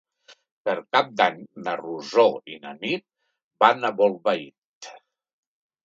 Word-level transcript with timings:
Per 0.67 0.73
Cap 0.97 1.11
d'Any 1.19 1.37
na 1.67 1.75
Rosó 1.83 2.27
i 2.55 2.57
na 2.65 2.73
Nit 2.81 3.07
van 3.67 3.89
a 3.93 3.97
Bolbait. 4.03 4.93